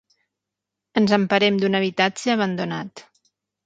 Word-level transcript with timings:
Ens 1.03 1.13
emparem 1.19 1.61
d'un 1.61 1.83
habitatge 1.83 2.37
abandonat. 2.39 3.09